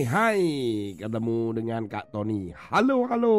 Hai 0.00 0.44
ketemu 0.96 1.60
dengan 1.60 1.84
Kak 1.84 2.08
Tony. 2.08 2.56
Halo 2.56 3.04
halo. 3.04 3.38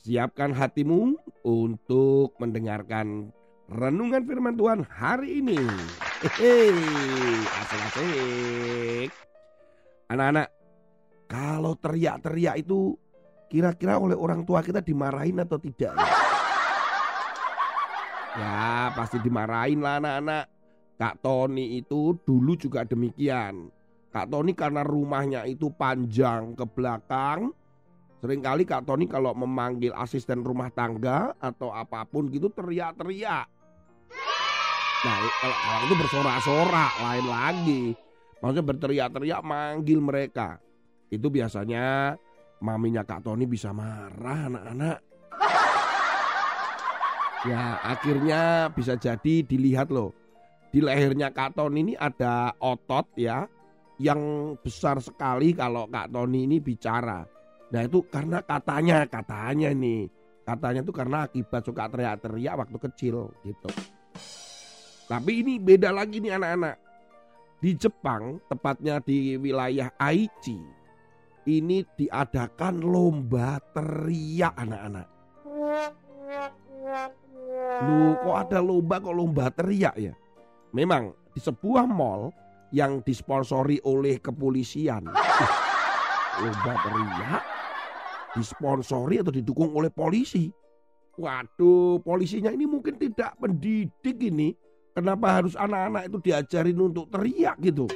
Siapkan 0.00 0.56
hatimu 0.56 1.12
untuk 1.44 2.32
mendengarkan 2.40 3.28
renungan 3.68 4.24
firman 4.24 4.56
Tuhan 4.56 4.80
hari 4.88 5.44
ini. 5.44 5.60
Hehehe, 6.24 6.72
asik-asik. 7.44 9.10
Anak-anak, 10.08 10.48
kalau 11.28 11.76
teriak-teriak 11.76 12.56
itu 12.64 12.96
kira-kira 13.52 14.00
oleh 14.00 14.16
orang 14.16 14.46
tua 14.48 14.64
kita 14.64 14.80
dimarahin 14.80 15.42
atau 15.42 15.60
tidak? 15.60 15.92
Ya, 16.00 16.16
ya 18.40 18.94
pasti 18.96 19.20
dimarahin 19.20 19.84
lah 19.84 20.00
anak-anak. 20.00 20.44
Kak 20.96 21.20
Tony 21.20 21.76
itu 21.76 22.16
dulu 22.24 22.56
juga 22.56 22.88
demikian. 22.88 23.75
Kak 24.16 24.32
Tony 24.32 24.56
karena 24.56 24.80
rumahnya 24.80 25.44
itu 25.44 25.68
panjang 25.68 26.56
ke 26.56 26.64
belakang, 26.64 27.52
sering 28.16 28.40
kali 28.40 28.64
Kak 28.64 28.88
Tony 28.88 29.04
kalau 29.04 29.36
memanggil 29.36 29.92
asisten 29.92 30.40
rumah 30.40 30.72
tangga 30.72 31.36
atau 31.36 31.68
apa 31.68 32.00
pun 32.08 32.24
gitu 32.32 32.48
teriak-teriak. 32.48 33.44
Nah 35.04 35.16
kalau, 35.20 35.56
itu 35.84 35.94
bersorak-sorak 36.00 36.92
lain 36.96 37.26
lagi. 37.28 37.84
Maksudnya 38.40 38.64
berteriak-teriak 38.64 39.44
manggil 39.44 40.00
mereka. 40.00 40.64
Itu 41.12 41.28
biasanya 41.28 42.16
maminya 42.64 43.04
Kak 43.04 43.20
Tony 43.20 43.44
bisa 43.44 43.76
marah 43.76 44.48
anak-anak. 44.48 44.98
Ya 47.46 47.78
akhirnya 47.84 48.72
bisa 48.74 48.98
jadi 48.98 49.44
dilihat 49.44 49.92
loh. 49.92 50.10
Di 50.72 50.82
lehernya 50.82 51.30
Kak 51.30 51.54
Tony 51.54 51.84
ini 51.84 51.94
ada 51.94 52.50
otot 52.58 53.06
ya 53.14 53.46
yang 53.96 54.52
besar 54.60 55.00
sekali 55.00 55.56
kalau 55.56 55.88
Kak 55.88 56.12
Tony 56.12 56.44
ini 56.44 56.60
bicara. 56.60 57.24
Nah 57.72 57.82
itu 57.82 58.04
karena 58.06 58.44
katanya, 58.44 59.08
katanya 59.08 59.72
nih. 59.72 60.08
Katanya 60.46 60.80
itu 60.86 60.94
karena 60.94 61.26
akibat 61.26 61.66
suka 61.66 61.90
teriak-teriak 61.90 62.54
waktu 62.54 62.78
kecil 62.78 63.34
gitu. 63.42 63.70
Tapi 65.10 65.42
ini 65.42 65.58
beda 65.58 65.90
lagi 65.90 66.22
nih 66.22 66.38
anak-anak. 66.38 66.76
Di 67.56 67.72
Jepang, 67.74 68.38
tepatnya 68.46 69.00
di 69.02 69.34
wilayah 69.40 69.90
Aichi, 69.98 70.60
ini 71.50 71.82
diadakan 71.98 72.84
lomba 72.84 73.58
teriak 73.74 74.54
anak-anak. 74.54 75.08
Lu 77.86 78.14
kok 78.22 78.36
ada 78.36 78.58
lomba 78.62 79.02
kok 79.02 79.16
lomba 79.16 79.50
teriak 79.50 79.94
ya? 79.98 80.14
Memang 80.70 81.10
di 81.32 81.40
sebuah 81.40 81.88
mall 81.88 82.30
yang 82.76 83.00
disponsori 83.00 83.80
oleh 83.88 84.20
kepolisian. 84.20 85.08
Lomba 86.44 86.74
teriak 86.84 87.42
disponsori 88.36 89.24
atau 89.24 89.32
didukung 89.32 89.72
oleh 89.72 89.88
polisi. 89.88 90.52
Waduh, 91.16 92.04
polisinya 92.04 92.52
ini 92.52 92.68
mungkin 92.68 93.00
tidak 93.00 93.32
mendidik 93.40 94.20
ini. 94.20 94.52
Kenapa 94.92 95.40
harus 95.40 95.56
anak-anak 95.56 96.12
itu 96.12 96.18
diajarin 96.28 96.76
untuk 96.76 97.08
teriak 97.08 97.56
gitu? 97.64 97.88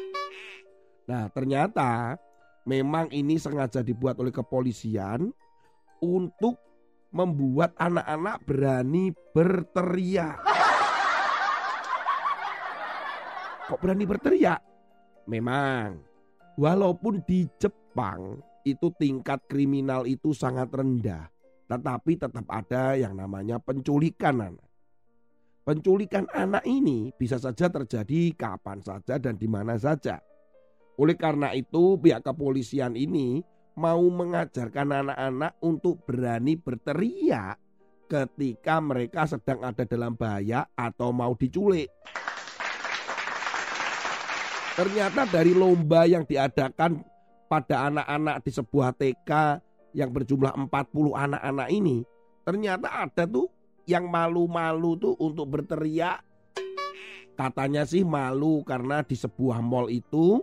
Nah, 1.05 1.29
ternyata 1.29 2.17
memang 2.65 3.13
ini 3.13 3.37
sengaja 3.37 3.85
dibuat 3.85 4.17
oleh 4.17 4.33
kepolisian 4.33 5.29
untuk 6.01 6.57
membuat 7.13 7.77
anak-anak 7.77 8.41
berani 8.49 9.13
berteriak. 9.37 10.41
Kok 13.69 13.81
berani 13.81 14.05
berteriak? 14.09 14.70
Memang, 15.31 16.03
walaupun 16.59 17.23
di 17.23 17.47
Jepang 17.63 18.43
itu 18.67 18.91
tingkat 18.99 19.47
kriminal 19.47 20.03
itu 20.11 20.35
sangat 20.35 20.75
rendah, 20.75 21.31
tetapi 21.71 22.19
tetap 22.19 22.43
ada 22.51 22.99
yang 22.99 23.15
namanya 23.15 23.63
penculikan 23.63 24.43
anak. 24.43 24.67
Penculikan 25.63 26.27
anak 26.35 26.67
ini 26.67 27.15
bisa 27.15 27.39
saja 27.39 27.71
terjadi 27.71 28.35
kapan 28.35 28.83
saja 28.83 29.23
dan 29.23 29.39
di 29.39 29.47
mana 29.47 29.79
saja. 29.79 30.19
Oleh 30.99 31.15
karena 31.15 31.55
itu, 31.55 31.95
pihak 31.95 32.27
kepolisian 32.27 32.99
ini 32.99 33.39
mau 33.79 34.03
mengajarkan 34.03 35.07
anak-anak 35.07 35.63
untuk 35.63 36.03
berani 36.11 36.59
berteriak 36.59 37.55
ketika 38.11 38.83
mereka 38.83 39.31
sedang 39.31 39.63
ada 39.63 39.87
dalam 39.87 40.19
bahaya 40.19 40.67
atau 40.75 41.15
mau 41.15 41.39
diculik. 41.39 41.87
Ternyata 44.81 45.29
dari 45.29 45.53
lomba 45.53 46.09
yang 46.09 46.25
diadakan 46.25 47.05
pada 47.53 47.93
anak-anak 47.93 48.41
di 48.41 48.49
sebuah 48.49 48.97
TK 48.97 49.31
yang 49.93 50.09
berjumlah 50.09 50.57
40 50.57 51.21
anak-anak 51.21 51.69
ini, 51.69 52.01
ternyata 52.49 52.89
ada 53.05 53.29
tuh 53.29 53.53
yang 53.85 54.09
malu-malu 54.09 54.97
tuh 54.97 55.13
untuk 55.21 55.53
berteriak. 55.53 56.25
Katanya 57.37 57.85
sih 57.85 58.09
malu 58.09 58.65
karena 58.65 59.05
di 59.05 59.21
sebuah 59.21 59.61
mall 59.61 59.93
itu 59.93 60.41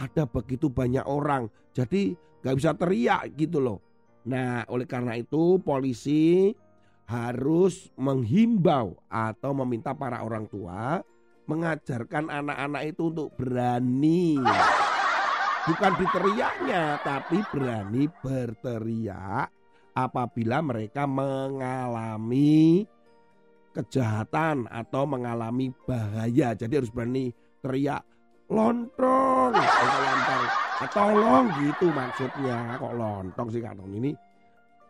ada 0.00 0.24
begitu 0.24 0.72
banyak 0.72 1.04
orang, 1.04 1.52
jadi 1.76 2.16
gak 2.40 2.56
bisa 2.56 2.72
teriak 2.72 3.36
gitu 3.36 3.60
loh. 3.60 3.84
Nah, 4.24 4.64
oleh 4.72 4.88
karena 4.88 5.20
itu 5.20 5.60
polisi 5.60 6.56
harus 7.04 7.92
menghimbau 8.00 8.96
atau 9.12 9.52
meminta 9.52 9.92
para 9.92 10.24
orang 10.24 10.48
tua 10.48 11.04
mengajarkan 11.44 12.32
anak-anak 12.32 12.82
itu 12.88 13.12
untuk 13.12 13.28
berani. 13.36 14.40
Bukan 15.64 15.92
diteriaknya, 15.96 17.00
tapi 17.00 17.40
berani 17.48 18.04
berteriak 18.20 19.48
apabila 19.96 20.60
mereka 20.60 21.08
mengalami 21.08 22.84
kejahatan 23.72 24.68
atau 24.68 25.08
mengalami 25.08 25.72
bahaya. 25.88 26.52
Jadi 26.52 26.72
harus 26.84 26.92
berani 26.92 27.32
teriak 27.64 28.04
lontong 28.52 29.56
lontong. 29.56 30.44
Tolong 30.92 31.46
gitu 31.64 31.88
maksudnya. 31.96 32.76
Kok 32.76 32.92
lontong 32.92 33.48
sih 33.48 33.64
kantong 33.64 33.88
ini? 33.96 34.12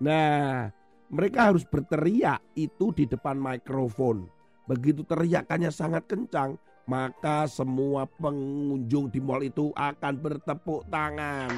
Nah, 0.02 0.66
mereka 1.14 1.54
harus 1.54 1.62
berteriak 1.62 2.42
itu 2.58 2.90
di 2.90 3.06
depan 3.06 3.38
mikrofon 3.38 4.26
Begitu 4.64 5.04
teriakannya 5.04 5.68
sangat 5.68 6.08
kencang, 6.08 6.56
maka 6.88 7.44
semua 7.44 8.08
pengunjung 8.08 9.12
di 9.12 9.20
mall 9.20 9.44
itu 9.44 9.72
akan 9.76 10.14
bertepuk 10.20 10.88
tangan. 10.88 11.52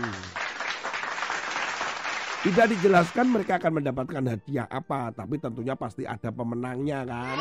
Tidak 2.47 2.66
dijelaskan 2.78 3.27
mereka 3.31 3.59
akan 3.59 3.72
mendapatkan 3.83 4.25
hadiah 4.27 4.71
apa, 4.71 5.11
tapi 5.15 5.39
tentunya 5.39 5.75
pasti 5.75 6.06
ada 6.06 6.31
pemenangnya 6.31 7.03
kan. 7.03 7.39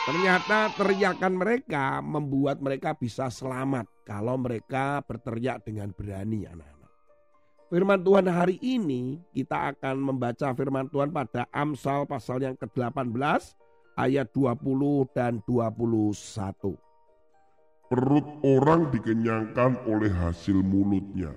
Ternyata 0.00 0.74
teriakan 0.74 1.34
mereka 1.38 2.02
membuat 2.02 2.58
mereka 2.58 2.94
bisa 2.98 3.30
selamat 3.30 3.86
kalau 4.02 4.38
mereka 4.38 5.02
berteriak 5.06 5.62
dengan 5.62 5.94
berani 5.94 6.46
anak-anak. 6.46 6.79
Firman 7.70 8.02
Tuhan 8.02 8.26
hari 8.26 8.58
ini 8.58 9.22
kita 9.30 9.70
akan 9.70 10.02
membaca 10.02 10.50
firman 10.58 10.90
Tuhan 10.90 11.14
pada 11.14 11.46
Amsal 11.54 12.02
pasal 12.02 12.42
yang 12.42 12.58
ke-18 12.58 13.14
ayat 13.94 14.26
20 14.34 15.06
dan 15.14 15.38
21. 15.46 16.74
Perut 17.86 18.26
orang 18.42 18.90
dikenyangkan 18.90 19.86
oleh 19.86 20.10
hasil 20.10 20.58
mulutnya. 20.66 21.30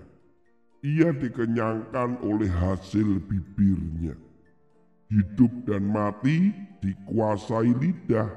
Ia 0.81 1.13
dikenyangkan 1.13 2.25
oleh 2.25 2.49
hasil 2.49 3.21
bibirnya. 3.29 4.17
Hidup 5.13 5.53
dan 5.69 5.85
mati 5.85 6.49
dikuasai 6.81 7.77
lidah. 7.77 8.33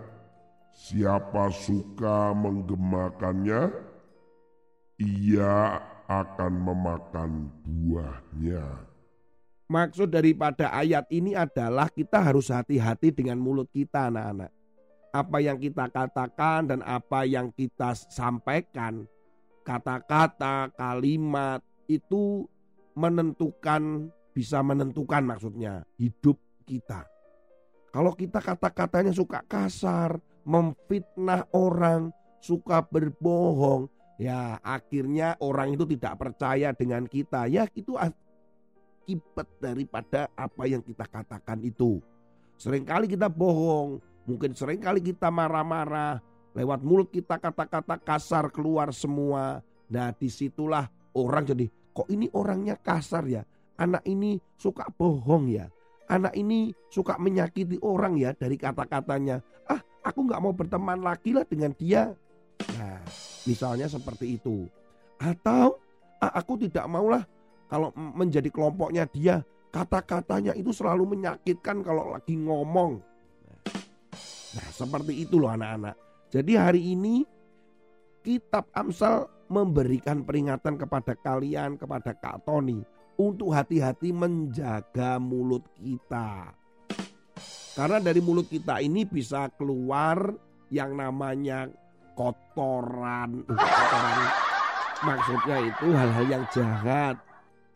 Siapa 0.76 1.48
suka 1.48 2.36
menggemakannya, 2.36 3.72
ia 5.00 5.80
akan 6.06 6.52
memakan 6.62 7.50
buahnya. 7.66 8.64
Maksud 9.66 10.14
daripada 10.14 10.70
ayat 10.70 11.10
ini 11.10 11.34
adalah 11.34 11.90
kita 11.90 12.22
harus 12.22 12.54
hati-hati 12.54 13.10
dengan 13.10 13.42
mulut 13.42 13.66
kita 13.74 14.06
anak-anak. 14.14 14.54
Apa 15.10 15.42
yang 15.42 15.58
kita 15.58 15.90
katakan 15.90 16.70
dan 16.70 16.80
apa 16.86 17.26
yang 17.26 17.50
kita 17.50 17.98
sampaikan, 17.98 19.10
kata-kata, 19.66 20.70
kalimat 20.78 21.58
itu 21.90 22.46
menentukan, 22.94 24.06
bisa 24.30 24.62
menentukan 24.62 25.26
maksudnya 25.26 25.82
hidup 25.98 26.38
kita. 26.62 27.02
Kalau 27.90 28.14
kita 28.14 28.38
kata-katanya 28.38 29.10
suka 29.10 29.42
kasar, 29.50 30.22
memfitnah 30.46 31.48
orang, 31.50 32.14
suka 32.38 32.86
berbohong, 32.86 33.90
Ya 34.16 34.56
akhirnya 34.64 35.36
orang 35.44 35.76
itu 35.76 35.84
tidak 35.84 36.16
percaya 36.16 36.72
dengan 36.72 37.04
kita. 37.04 37.44
Ya 37.52 37.68
itu 37.76 38.00
akibat 38.00 39.48
daripada 39.60 40.32
apa 40.32 40.64
yang 40.64 40.80
kita 40.80 41.04
katakan 41.04 41.60
itu. 41.60 42.00
Seringkali 42.56 43.12
kita 43.12 43.28
bohong. 43.28 44.00
Mungkin 44.26 44.56
sering 44.56 44.80
kali 44.80 45.04
kita 45.04 45.28
marah-marah. 45.28 46.24
Lewat 46.56 46.80
mulut 46.80 47.12
kita 47.12 47.36
kata-kata 47.36 48.00
kasar 48.00 48.48
keluar 48.48 48.88
semua. 48.96 49.60
Nah 49.92 50.10
di 50.16 50.32
situlah 50.32 50.88
orang 51.12 51.44
jadi 51.44 51.68
kok 51.92 52.08
ini 52.08 52.32
orangnya 52.32 52.80
kasar 52.80 53.28
ya. 53.28 53.44
Anak 53.76 54.00
ini 54.08 54.40
suka 54.56 54.88
bohong 54.96 55.52
ya. 55.52 55.68
Anak 56.08 56.32
ini 56.32 56.72
suka 56.88 57.20
menyakiti 57.20 57.76
orang 57.84 58.16
ya 58.16 58.32
dari 58.32 58.56
kata-katanya. 58.56 59.44
Ah 59.68 59.84
aku 60.00 60.24
nggak 60.24 60.40
mau 60.40 60.56
berteman 60.56 61.04
lagi 61.04 61.36
lah 61.36 61.44
dengan 61.44 61.76
dia. 61.76 62.16
Misalnya 63.46 63.86
seperti 63.86 64.36
itu. 64.36 64.66
Atau 65.16 65.78
ah, 66.20 66.32
aku 66.36 66.60
tidak 66.60 66.84
maulah 66.90 67.24
kalau 67.66 67.90
menjadi 67.94 68.50
kelompoknya 68.50 69.06
dia 69.10 69.42
kata-katanya 69.74 70.52
itu 70.54 70.70
selalu 70.70 71.16
menyakitkan 71.16 71.82
kalau 71.82 72.14
lagi 72.14 72.34
ngomong. 72.36 73.00
Nah, 74.56 74.68
seperti 74.72 75.26
itu 75.26 75.36
loh 75.36 75.52
anak-anak. 75.52 75.96
Jadi 76.32 76.52
hari 76.56 76.82
ini 76.96 77.22
kitab 78.24 78.66
Amsal 78.72 79.28
memberikan 79.46 80.26
peringatan 80.26 80.74
kepada 80.80 81.14
kalian, 81.14 81.78
kepada 81.78 82.16
Kak 82.16 82.48
Tony 82.48 82.82
untuk 83.20 83.52
hati-hati 83.52 84.10
menjaga 84.10 85.20
mulut 85.20 85.62
kita. 85.78 86.50
Karena 87.76 88.00
dari 88.00 88.24
mulut 88.24 88.48
kita 88.48 88.80
ini 88.80 89.04
bisa 89.04 89.52
keluar 89.52 90.32
yang 90.72 90.96
namanya 90.96 91.68
kotoran. 92.16 93.44
kotoran. 93.44 94.18
Maksudnya 95.04 95.56
itu 95.68 95.86
hal-hal 95.92 96.24
yang 96.26 96.44
jahat. 96.48 97.20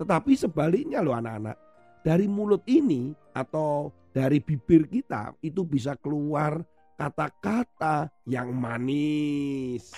Tetapi 0.01 0.33
sebaliknya 0.33 1.05
loh 1.05 1.13
anak-anak. 1.13 1.57
Dari 2.01 2.25
mulut 2.25 2.65
ini 2.65 3.13
atau 3.37 3.93
dari 4.17 4.41
bibir 4.41 4.89
kita 4.89 5.37
itu 5.45 5.61
bisa 5.69 5.93
keluar 6.01 6.65
kata-kata 6.97 8.09
yang 8.25 8.49
manis. 8.57 9.93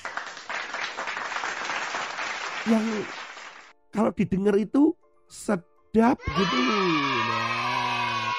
Yang 2.67 3.07
kalau 3.95 4.11
didengar 4.11 4.59
itu 4.59 4.95
sedap 5.31 6.19
gitu. 6.19 6.59
Nah, 7.31 8.31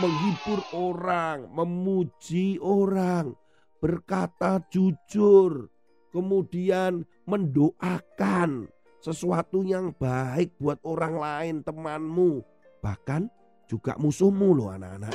menghibur 0.00 0.60
orang, 0.72 1.48
memuji 1.52 2.56
orang, 2.60 3.36
berkata 3.78 4.62
jujur, 4.70 5.70
kemudian 6.10 7.06
mendoakan 7.26 8.66
sesuatu 8.98 9.62
yang 9.62 9.94
baik 9.94 10.58
buat 10.58 10.82
orang 10.82 11.14
lain, 11.18 11.56
temanmu, 11.62 12.42
bahkan 12.82 13.30
juga 13.70 13.94
musuhmu 13.98 14.54
loh 14.58 14.74
anak-anak. 14.74 15.14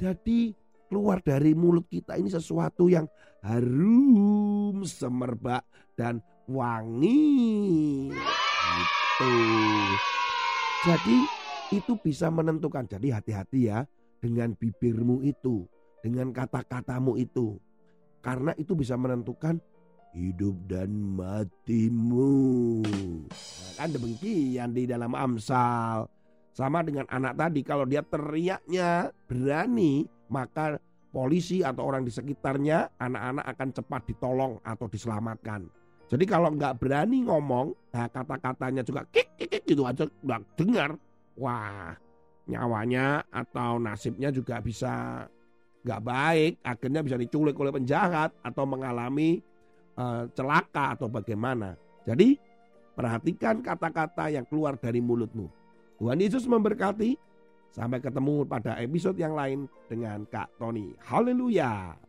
Jadi 0.00 0.56
keluar 0.88 1.20
dari 1.20 1.52
mulut 1.52 1.86
kita 1.90 2.16
ini 2.16 2.32
sesuatu 2.32 2.88
yang 2.88 3.04
harum, 3.44 4.82
semerbak 4.86 5.62
dan 5.94 6.22
wangi. 6.48 8.10
Gitu. 8.14 9.34
Jadi 10.84 11.18
itu 11.72 11.92
bisa 12.00 12.28
menentukan. 12.28 12.86
Jadi 12.88 13.08
hati-hati 13.12 13.60
ya 13.70 13.84
dengan 14.20 14.56
bibirmu 14.56 15.20
itu, 15.24 15.68
dengan 16.04 16.28
kata-katamu 16.36 17.16
itu. 17.16 17.56
Karena 18.20 18.52
itu 18.60 18.76
bisa 18.76 18.92
menentukan 19.00 19.56
hidup 20.12 20.52
dan 20.68 20.92
matimu. 20.92 22.84
Nah, 23.32 23.72
kan 23.80 23.88
demikian 23.88 24.76
di 24.76 24.84
dalam 24.84 25.16
Amsal. 25.16 26.04
Sama 26.54 26.84
dengan 26.86 27.08
anak 27.10 27.34
tadi 27.34 27.66
kalau 27.66 27.82
dia 27.88 28.04
teriaknya 28.04 29.10
berani 29.26 30.06
maka 30.30 30.78
polisi 31.10 31.66
atau 31.66 31.82
orang 31.82 32.06
di 32.06 32.14
sekitarnya 32.14 32.94
anak-anak 33.00 33.44
akan 33.56 33.68
cepat 33.74 34.02
ditolong 34.06 34.52
atau 34.62 34.86
diselamatkan. 34.86 35.66
Jadi 36.06 36.24
kalau 36.30 36.54
nggak 36.54 36.78
berani 36.78 37.26
ngomong, 37.26 37.74
nah 37.90 38.06
kata-katanya 38.06 38.86
juga 38.86 39.02
kik 39.10 39.34
kik, 39.34 39.48
kik 39.50 39.62
gitu 39.66 39.82
aja 39.82 40.06
nggak 40.06 40.42
dengar, 40.54 40.94
wah 41.34 41.96
nyawanya 42.44 43.24
atau 43.32 43.80
nasibnya 43.80 44.30
juga 44.30 44.60
bisa 44.60 45.26
nggak 45.84 46.00
baik, 46.00 46.52
akhirnya 46.64 47.00
bisa 47.04 47.16
diculik 47.20 47.54
oleh 47.60 47.70
penjahat 47.70 48.32
atau 48.40 48.64
mengalami 48.64 49.44
uh, 50.00 50.24
celaka 50.32 50.96
atau 50.96 51.06
bagaimana. 51.12 51.76
Jadi 52.08 52.40
perhatikan 52.96 53.60
kata-kata 53.60 54.32
yang 54.32 54.48
keluar 54.48 54.80
dari 54.80 55.04
mulutmu. 55.04 55.46
Tuhan 56.00 56.18
Yesus 56.18 56.48
memberkati. 56.48 57.20
Sampai 57.74 57.98
ketemu 57.98 58.46
pada 58.46 58.78
episode 58.78 59.18
yang 59.18 59.34
lain 59.34 59.66
dengan 59.90 60.22
Kak 60.30 60.46
Tony. 60.62 60.94
Haleluya. 61.02 62.03